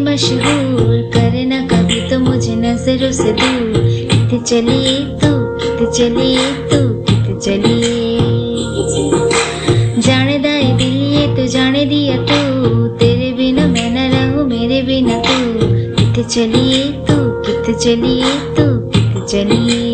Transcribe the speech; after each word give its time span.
मशहूर 0.00 1.10
करना 1.14 1.58
कभी 1.66 2.00
तो 2.10 2.18
मुझे 2.18 2.54
नज़रों 2.56 3.12
से 3.12 3.32
दूर। 3.32 3.89
किते 4.30 4.44
चली 4.44 5.04
तू 5.22 5.28
कित 5.56 5.90
चली 5.90 6.36
तू 6.70 6.78
कित 7.04 7.38
चली 7.38 7.80
जाने 10.00 10.38
दाए 10.38 10.72
दिलिए 10.78 11.26
तू 11.36 11.46
जाने 11.46 11.84
दिया 11.84 12.16
तू, 12.16 12.88
तेरे 12.88 13.32
बिना 13.32 13.66
मैं 13.66 13.90
न 13.90 14.12
रहूँ, 14.12 14.46
मेरे 14.46 14.82
बिना 14.82 15.18
तू। 15.18 15.66
कित 16.14 16.26
चली 16.26 16.92
तू 16.92 17.16
कित 17.40 17.76
चली 17.76 18.22
तू 18.56 18.90
कित 18.90 19.24
चलिए 19.24 19.89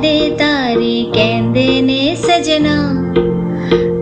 ਦੇ 0.00 0.30
ਤਾਰੇ 0.30 1.02
ਕਹਿੰਦੇ 1.14 1.80
ਨੇ 1.82 2.14
ਸਜਣਾ 2.16 2.76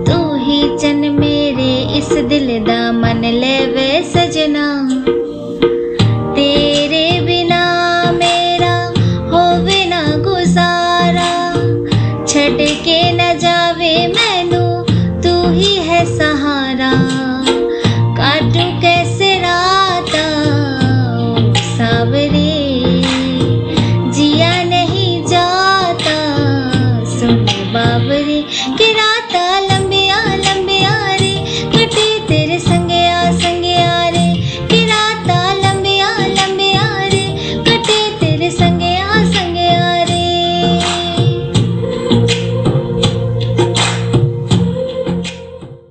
ਤੂੰ 0.06 0.38
ਹੀ 0.38 0.60
ਚੰਨ 0.78 1.10
ਮੇਰੇ 1.10 1.70
ਇਸ 1.96 2.08
ਦਿਲ 2.28 2.64
ਦਾ 2.64 2.80
ਮਨ 2.92 3.20
ਲੈ 3.32 3.58
ਵੇ 3.66 4.02
ਸਜਣਾ 4.04 4.66
ਤੇਰੇ 6.36 7.20
ਬਿਨਾ 7.20 7.62
ਮੇਰਾ 8.12 8.76
ਹੋਵੇ 9.32 9.84
ਨਾ 9.84 10.02
ਗੁਜ਼ਾਰਾ 10.19 11.52
ਛੱਡ 12.26 12.62
ਕੇ 12.84 13.00
ਨਾ 13.12 13.32
ਜਾਵੇ 13.36 13.96
ਮੈਨੂੰ 14.08 14.84
ਤੂੰ 15.22 15.52
ਹੀ 15.52 15.76
ਹੈ 15.88 16.04
ਸਹਾਰਾ 16.06 16.58